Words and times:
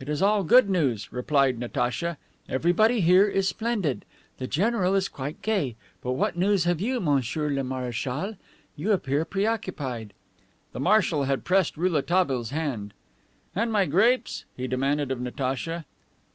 "It 0.00 0.10
is 0.10 0.20
all 0.20 0.44
good 0.44 0.68
news," 0.68 1.10
replied 1.14 1.58
Natacha. 1.58 2.18
"Everybody 2.46 3.00
here 3.00 3.26
is 3.26 3.48
splendid. 3.48 4.04
The 4.36 4.46
general 4.46 4.94
is 4.94 5.08
quite 5.08 5.40
gay. 5.40 5.76
But 6.02 6.12
what 6.12 6.36
news 6.36 6.64
have 6.64 6.78
you, 6.78 7.00
monsieur 7.00 7.48
le 7.48 7.64
marechal? 7.64 8.36
You 8.76 8.92
appear 8.92 9.24
preoccupied." 9.24 10.12
The 10.72 10.80
marshal 10.80 11.24
had 11.24 11.44
pressed 11.44 11.78
Rouletabille's 11.78 12.50
hand. 12.50 12.92
"And 13.54 13.72
my 13.72 13.86
grapes?" 13.86 14.44
he 14.58 14.66
demanded 14.68 15.10
of 15.10 15.22
Natacha. 15.22 15.86